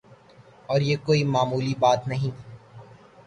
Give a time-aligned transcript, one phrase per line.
[0.67, 2.31] اور یہ کوئی معمولی بات نہیں۔